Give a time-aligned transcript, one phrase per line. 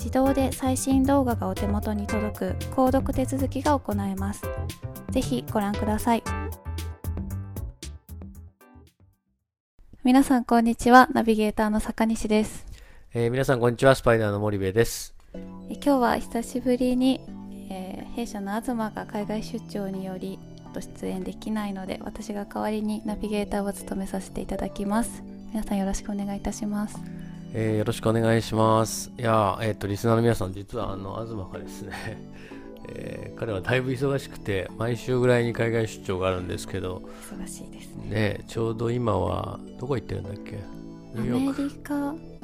[0.00, 4.42] 自動で最新動画がお手元に届く購読手続きが行えます。
[5.10, 6.22] ぜひご覧ください。
[10.02, 11.08] 皆さんこんにちは。
[11.12, 12.64] ナビゲーターの坂西です。
[13.12, 13.94] えー、皆さんこんにちは。
[13.94, 15.14] スパイダーの森部です。
[15.34, 17.20] え今日は久しぶりに、
[17.68, 20.38] えー、弊社の東が海外出張により
[20.72, 25.22] と出演できないので私が代わりにナビゲーターを務めさせていただきます
[25.52, 26.96] 皆さんよろしくお願いいたします
[27.52, 29.10] えー、よろしくお願いします。
[29.18, 31.92] いやえっ、ー、と、リスナーの皆さん、実は、あの、東がですね、
[32.88, 38.08] えー、彼はだいぶ忙しくて、毎週ぐらいに海外出張があるんですけど、忙しいですね。
[38.08, 40.60] ねちょうど今は、どこ行ってるんだっけ？
[41.14, 41.62] ニューヨーク。
[41.62, 41.94] アメリカ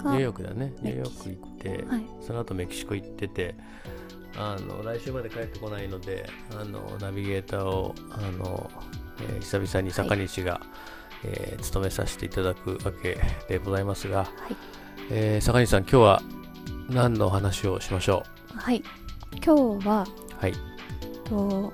[0.03, 0.11] か。
[0.11, 0.75] ニューヨークだね。
[0.83, 3.55] ニューヨーク行って、はい、その後メキシコ行ってて、
[4.37, 8.69] あの来週まで帰ってこないので、あのナビゲーターをあの、
[9.21, 10.63] えー、久々に坂西が、はい、
[11.27, 13.19] えー、務めさせていただくわけ
[13.49, 14.57] でございますが、はい
[15.11, 16.23] えー、坂西さん、今日は
[16.89, 18.25] 何の話をしましょ
[18.55, 18.59] う？
[18.59, 18.83] はい、
[19.45, 20.07] 今日は、
[20.39, 20.53] はい、
[21.25, 21.73] と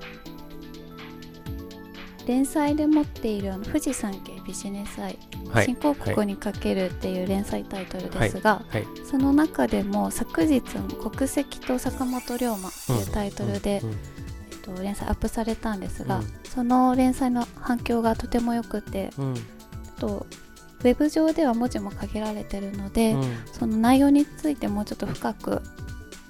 [2.25, 5.17] 連載で持っているあの富士山系ビジネス愛、
[5.51, 8.85] はい、新興国にかけるっていう連載タイトルですが、はい。
[8.85, 13.89] はい、その中でも昨日の国籍と坂本龍馬というタイトルで、うん。
[13.89, 13.95] うん。
[13.95, 13.99] うん、
[14.51, 19.35] えっと、連載アップされたんですが、うん、その連載の反響がとても良くて、うん、
[19.99, 20.25] と
[20.83, 25.61] ウェブ上では文字も限られてるので、うん、その内容についてもうちょっと深く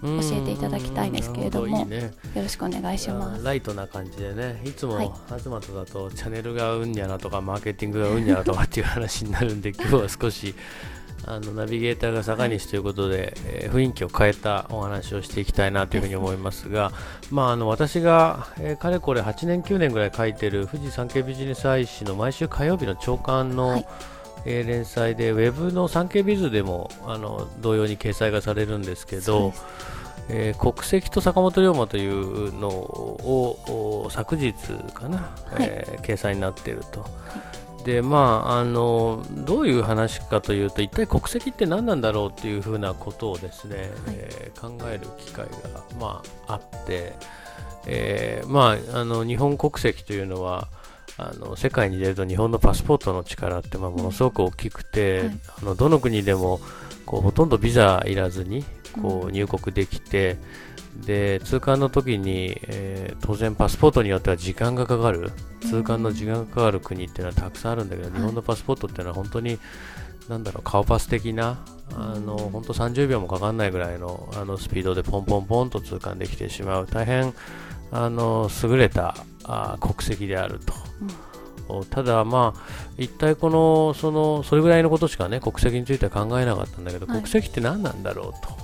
[0.03, 3.43] 教えていただきたいんですけれども、いいね、よろしくお願いします。
[3.43, 4.61] ライトな感じでね。
[4.65, 10.53] いつも、はい、東とだとチャンネルがうんにゃなとかマーケティングがうんにゃなとかっていう話になるんで今日は少し
[11.25, 16.91] あのナビゲーターが坂西ということで、はい、えー、雰囲気を変えたお話をしていきたいなというふうに思いますが、
[17.31, 23.85] まあ、あの私が、えー、かれこれ8年9年ぐらい書いてる富士山系ビジネス愛誌の毎週火曜日の朝刊の、はい
[24.45, 29.53] えー、連載でウェブの産経ビズでもあの同様に掲載がされるんですけど、
[30.29, 34.53] えー、国籍と坂本龍馬というのを昨日
[34.93, 35.27] かな、はい、
[35.59, 37.01] えー、掲載になっていると。
[37.01, 37.11] はい
[37.83, 45.51] でまあ、あのどういう話かというと一体国籍って何なんだろうというふうなことをですね、はい、えー、考える機会が、
[45.99, 47.13] まあ、あって、
[47.85, 50.69] えーまあ、あの日本国籍というのは
[51.17, 56.59] あの世界に出ると日本のパスポートの力ってまあものすごく大きくて、はい、あのどの国でも
[57.05, 58.63] こうほとんどビザいらずに
[59.01, 60.37] こう入国できて、
[60.95, 65.31] うん、で通関の時に、えー、当然パスポートによっては時間がかかる。
[65.63, 69.57] 通関の時間がかかる国っていうのはたくさんあるんだけど、日本のパスポートっていうのは本当に
[70.29, 76.87] なんだろう顔パス的なあの本当30秒もかかんないぐらいのあのスピードでポンポンポンと通関できてしまう。
[76.87, 77.33] 大変
[77.91, 80.73] あの優れたあ国籍であると。
[81.69, 82.61] うん、ただ、まあ、
[82.97, 88.63] 一体このそのそれぐらいのことしかね国籍については考えなかったんだけど、はい、国籍って何なんだろうと。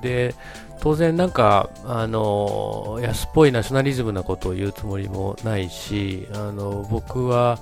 [0.00, 0.34] で
[0.80, 7.58] 当然なんかあの安っぽいナショナリズムなことを言うつもりもないしあの僕は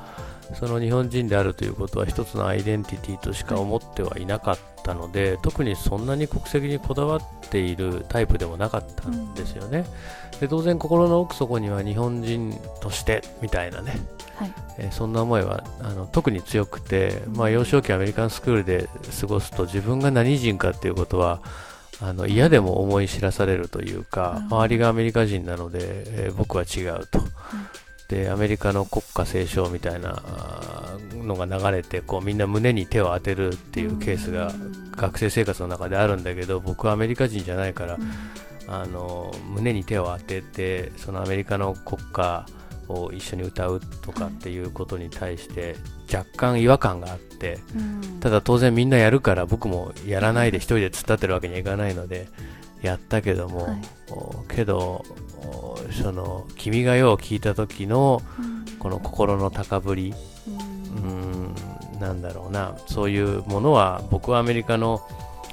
[0.55, 9.87] その日本人であるということは一つのアイデンティティとしか思ってはいなかったので、はい、特にそんなに国籍にこだわっているタイプでもなかったんですよね。
[10.35, 13.97] うん、で当然心の奥底には日本人としてみたいなね、
[14.37, 18.89] はい、えー、そんな思いはあの特に強くて、まあ、幼少期アメリカンスクールで
[19.21, 21.43] 過ごすと自分が何人かっていうことは
[22.01, 25.81] あの嫌でも思い知らされるというか、周りがアメリカ人なので、
[26.27, 27.21] えー、僕は違うと。
[28.09, 30.23] でアメリカの国歌斉唱みたいな
[31.13, 34.53] のが流れてこうみんな胸に手を当てるっていうケースが
[34.93, 37.99] 学生生活の中であるんだけど僕はアメリカ人じゃないから、
[38.69, 42.47] あの胸に手を当ててそのアメリカの国歌
[42.89, 45.77] を一緒に歌うとかっていうことに対して
[46.13, 47.59] 若干違和感があって、
[48.21, 52.29] ただ当然みんなやるから僕もやらないで一人で突っ立ってるわけにはいかないので
[52.83, 53.83] やったけども、はい、
[54.55, 55.05] けど
[55.93, 58.23] その「君が代」を聞いた時の
[58.79, 60.15] この心の高ぶり、
[60.97, 61.55] うん、
[62.01, 62.75] なんだろうな。
[62.87, 65.01] そういうものは僕はアメリカの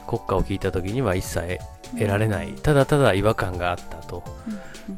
[0.08, 1.60] 国歌を聞いた時には一切
[1.94, 4.24] 得られない、ただただ違和感があったと。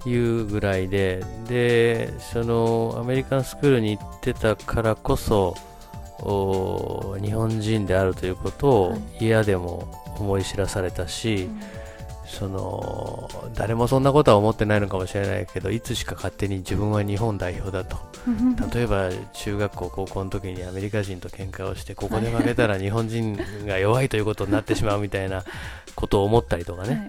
[0.05, 5.55] いうぐらいで、で、そのアメリカンスクールに行ってたからこそ、
[7.21, 11.49] 日本人であるということを嫌でも思い知らされたし、
[12.27, 17.97] その誰もそんなことは思ってないのかもしれないけどいつしか勝手に自分は日本代表だと。
[18.73, 23.37] 例えば中学校高校の時にアメリカ人と喧嘩をしてここで負けたら日本人
[23.67, 25.43] が弱いということになってしまうみたいな
[25.95, 27.07] ことを思ったりとかね、はい、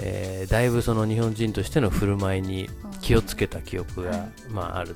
[0.00, 2.68] えー、だいぶその日本人としての振る舞いに
[3.00, 4.94] 気をつけた記憶が、まあ、ある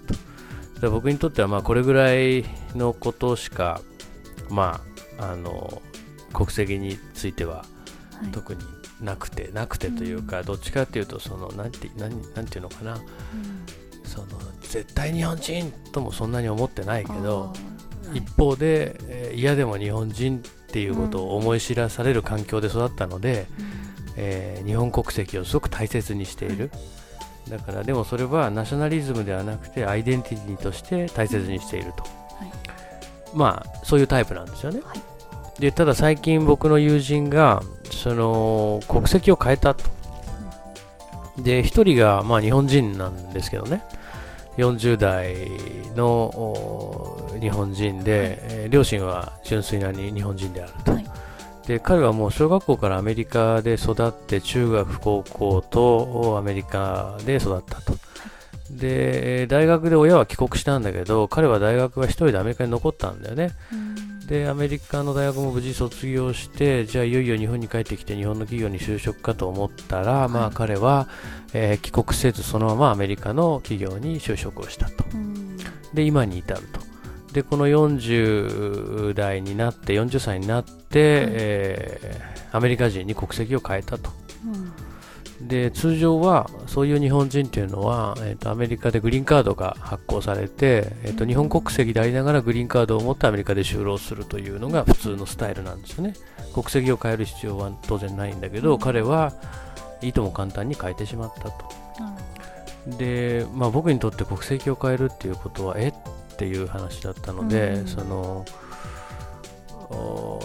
[0.80, 0.90] と。
[0.90, 2.44] 僕にとってはまあこれぐらい
[2.74, 3.80] のことしか、
[4.50, 4.80] ま
[5.18, 5.80] あ、あの
[6.32, 7.64] 国籍については
[8.32, 8.60] 特に
[9.02, 13.00] なくてなくてというか、どっちかっていうとそのなんてなんなんていうのかな、
[14.04, 14.26] その
[14.62, 17.52] 絶対日本人ともそんなに思ってないけど、
[18.14, 23.46] 一方で、えー、嫌でも日本人っていうことを思い知らされる環境で育ったので、
[24.16, 26.70] えー、日本国籍をすごく大切にしている。
[27.48, 32.08] だからでもそれはナショナリズムではなくてアイデンティティとして大切にしていると、は
[32.44, 32.52] い、
[33.34, 37.60] まあそういうタイプなんですよね、はい、でただ最近僕の友人が
[38.02, 39.84] その国籍を変えたと。
[41.38, 43.84] で、1人がまあ日本人なんですけどね、
[44.56, 45.36] 40代
[45.94, 50.92] の日本人で、はい、えー、両親は純粋な日本人であると。
[50.92, 51.06] はい、
[51.68, 57.94] で彼はもう小学校からアメリカで育って中学高校とアメリカで育ったと。
[58.68, 63.50] で大学で親は帰国したんだけど彼は大学は1人でアメリカに残ったんだよね、
[64.32, 71.06] でアメリカの大学も無事卒業してじゃあいよいよ日本に帰ってきて日本の企業に就職かと思ったら、はい、まあ、彼は、
[71.52, 75.04] えー、帰国せずそのままアメリカの企業に就職をしたと、
[75.92, 76.80] で今に至ると。
[77.34, 84.10] でこの40代になって40歳になって、えー、アメリカ人に国籍を変えたと、
[85.48, 96.14] で通常はそういう日本人というのは、えーと、アメリカでグリーンカードが発行されて、えーと、日本国籍でありながらグリーンカードを持ってアメリカで就労するというのが普通のスタイルなんですよね。
[96.54, 99.32] 国籍を変える必要は当然ないんだけど、うん、彼は
[100.00, 101.52] いとも簡単に変えてしまったと、
[102.86, 105.88] うん、で、まあ、僕にとって国籍を変えるっていうことはえ？
[105.88, 108.44] っていう話だったので、うん、その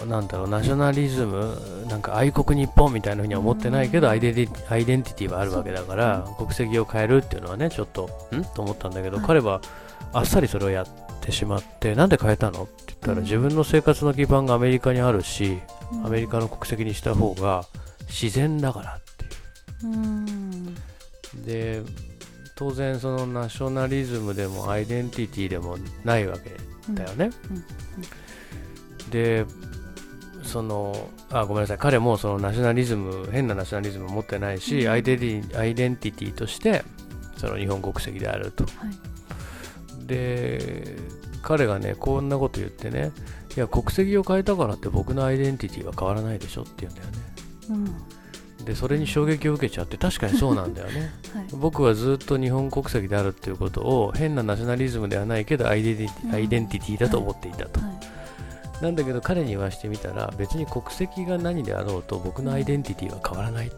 [0.06, 8.44] なんだろうナショナリズムなんか愛国日本みたいなふうには思ってないけどアイデンティアイデンティティはあるわけだから国籍を変えるっていうのはねちょっとん。
[8.54, 9.60] と思ったんだけど、彼は
[10.12, 10.86] あっさりそれをやっ
[11.20, 15.58] てしまってなんで変えたのって言ったら自分の生活の基盤がアメリカにあるし
[16.04, 17.64] アメリカの国籍にした方が
[18.06, 19.28] 自然だからってい
[21.42, 21.46] う。
[21.46, 21.82] で
[22.56, 26.56] 当然そのナショナリズムでもアイデンティティでもないわけ
[26.92, 27.56] だよね、うん。
[27.56, 27.64] うん
[29.10, 29.44] で
[30.42, 31.78] そのあごめんなさい。
[31.78, 36.84] 彼もそのナショナリズム変なナショナリズムを持ってないし、うん、アイデンティアイデンティティとして
[37.36, 38.70] その日本国籍であると、は
[40.02, 40.96] い、で
[41.42, 43.12] 彼がねこんなこと言ってね
[43.56, 47.18] いや国籍を変えたからって僕のアイデンティティは変わらないでしょって言うんだよね、
[48.58, 58.17] うん、でそれに衝撃を受けちゃって確かにそうなんだよね、 はい、僕はずっと日本国籍であるっていうことを変なナショナリズムではないけどアイデンティティ,、アイデンティティだと思っていたと、はい
[58.80, 63.70] なんだけど彼に言わしてみたら別に国籍が何であろうと僕のアイデンティティは変わらないっ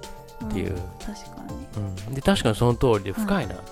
[0.52, 1.42] ていう、うん、確か
[1.76, 3.62] に、うん、で確かにその通りで深いな、は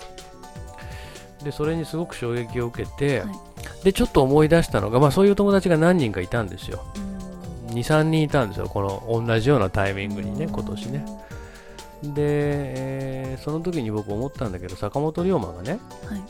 [1.43, 6.83] い、でそれにすごく衝撃を受けて、はい、でちょっと思い出したのが、まあ、そういう友達が何人かいたんですよ、
[7.69, 11.05] 23人いたんですよこの同じようなタイミングにね今年ね。
[12.03, 16.23] で、えーその時に僕思ったんだけど坂本龍馬がねはい。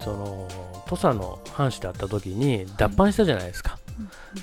[0.00, 0.46] その
[0.86, 3.77] 土佐の藩士だった時に脱藩したじゃないですか、うん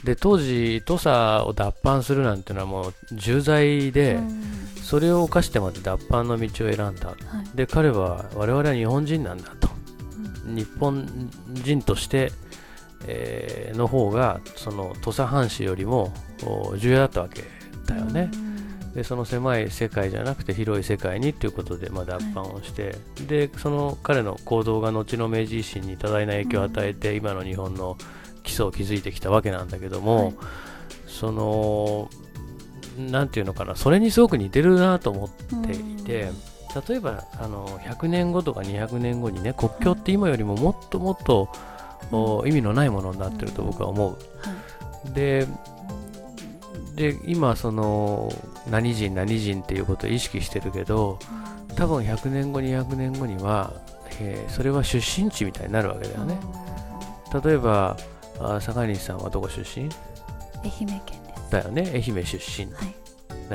[0.03, 4.41] で当時土佐を脱藩するなんてのはもう重罪で、うん。
[4.83, 7.07] それを犯してまで脱藩の道を選んだ。
[7.07, 7.15] は
[7.53, 7.57] い。
[7.57, 9.69] で彼は我々は日本人なんだと。
[10.45, 11.07] 日本
[11.49, 12.31] 人として、
[13.07, 17.43] えーの方がその土佐藩士よりもお重要だったわけ
[17.87, 18.31] だよね、
[18.93, 22.95] でその狭い世界じゃなくて広い世界にということで、まあ、脱藩をして、
[23.27, 27.97] でその彼の行動が後の明治維新に多大な影響を与えて、今の日本の
[28.45, 30.35] 基礎を築いてきたわけなんだけども、はい。
[31.07, 32.09] その
[32.97, 35.29] なんていうのかなそれにすごく似てるなと思っ
[35.65, 36.29] ていて、
[36.87, 41.49] 例えばあの100年後とか200年後にね国境って今よりももっともっと、
[42.11, 44.11] お意味のないものになってると僕は思う。
[44.11, 44.17] は
[45.09, 45.13] い。
[45.13, 45.47] で
[46.95, 48.31] で今その
[48.69, 51.19] 何人何人っていうことを意識してるけど
[51.75, 53.73] 多分100年後200年後には、
[54.19, 56.37] えーそれは出身地みたいになるわけだよね。
[57.43, 57.97] 例えば
[58.39, 59.89] あ坂西さんはどこ出身？
[60.63, 61.51] 愛媛県です。
[61.51, 61.81] だよね。
[61.93, 62.71] 愛媛出身。
[62.73, 62.81] は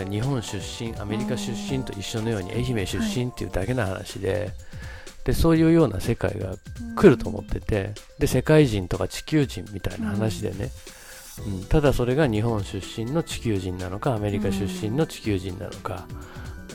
[0.02, 0.10] い。
[0.10, 4.52] 日本出身アメリカ出身と一緒のように愛媛出身っていうだけの話で,、
[5.24, 6.54] でそういうような世界が
[6.96, 7.92] 来ると思ってて。
[8.18, 10.70] で世界人とか地球人みたいな話でね、
[11.46, 11.64] うん。
[11.64, 16.06] ただそれが日本出身の地球人なのかアメリカ出身の地球人なのか、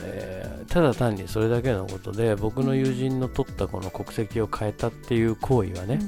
[0.02, 6.00] えーただ単にそれだけのことで僕の友人の取ったこの国籍を変えたっていう行為はね、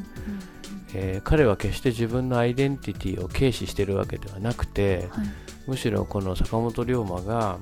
[0.95, 5.27] えー彼は決して自分のアイデンティティを軽視してるわけではなくて、はい。
[5.67, 7.59] むしろこの坂本龍馬が、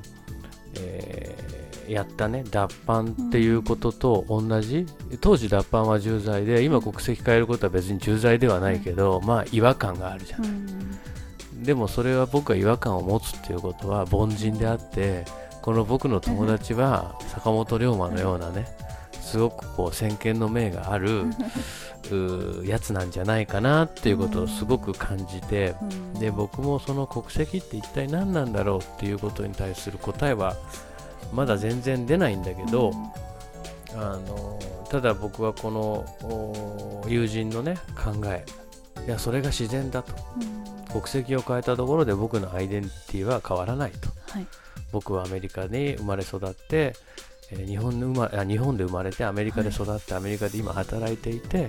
[0.78, 4.86] えーやったね脱藩っていうことと同じ、
[5.20, 11.62] 当時脱藩は重罪で今国籍変えることは別に重罪ではないけど、まあ違和感があるじゃん、うん。
[11.62, 15.24] でもそれは僕が違和感を持つっていうことは凡人であって
[15.62, 18.66] この僕の友達は坂本龍馬のようなね
[19.12, 21.24] すごくこう先見の明がある
[22.64, 26.20] やつなんじゃないかなっていうことをすごく感じて、うん。
[26.20, 30.56] で僕もその国籍って一体何なんだろうっていうことに対する答えは
[31.32, 32.92] まだ全然出ないんだけど、
[33.94, 34.58] あの
[34.90, 35.80] ただ僕はこの
[36.22, 38.44] お友人のね考え
[39.06, 40.12] いやそれが自然だと。
[40.40, 40.66] うん。
[40.88, 44.08] 国籍を変えたところで僕のアイデンティティは変わらないと。
[44.30, 44.46] はい。
[44.92, 46.94] 僕はアメリカに生まれ育って、
[47.50, 51.68] えー日本で生まあ日本で生まれてアメリカで育って、アメリカで今働いていて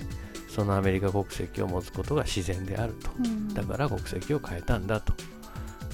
[0.58, 3.12] そのアメリカ国籍を持つことが自然であると。
[3.20, 3.54] うん。
[3.54, 5.14] だから国籍を変えたんだと、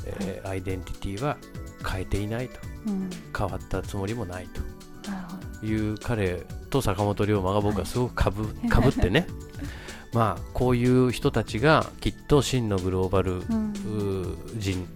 [0.06, 1.36] えーアイデンティティは
[1.86, 2.60] 変えていないと。
[2.88, 3.10] うん。
[3.38, 4.62] 変わったつもりもないと。
[5.66, 9.28] いう彼と坂本龍馬が僕はすごくかぶ,、いかぶってね。
[10.14, 13.42] まあこういう人たちがきっと真のグローバル、
[14.58, 14.88] 人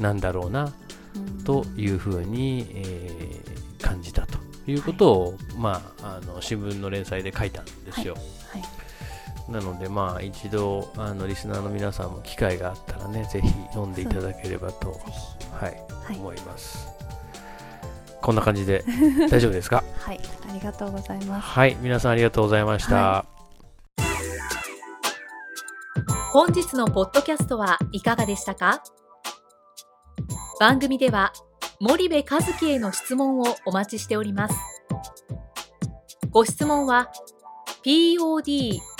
[0.00, 0.72] なんだろうな
[1.14, 1.44] うん。
[1.44, 8.14] というふうに、えー感じたということを、まあ、あの新聞の連載で書いたんですよ。
[8.14, 8.77] はい
[9.48, 14.98] なので、まあ、一度あのリスナーの皆さんも機会があったらね、ぜひ読んでいただければと、ぜ
[15.60, 15.72] はい
[16.04, 16.16] はい。
[16.18, 16.88] 思います。
[18.20, 18.84] こんな感じで
[19.30, 19.82] 大丈夫ですか？
[20.00, 20.20] はい。
[20.50, 21.46] ありがとうございます。
[21.48, 22.96] はい、皆さんありがとうございました。
[22.96, 23.24] は
[26.32, 28.82] 本日のポッドキャストはいかがでしたか？
[30.60, 31.32] 番組では
[31.80, 32.24] 森部一
[32.58, 34.54] 樹への質問をお待ちしております。
[36.30, 37.10] ご質問は
[37.82, 38.80] podcast